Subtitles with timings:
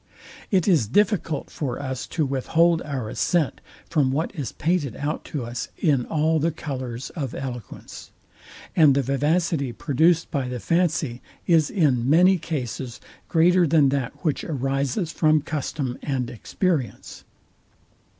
[0.49, 5.45] It is difficult for us to withhold our assent from what is painted out to
[5.45, 8.09] us in all the colours of eloquence;
[8.75, 14.43] and the vivacity produced by the fancy is in many cases greater than that which
[14.43, 17.23] arises from custom and experience.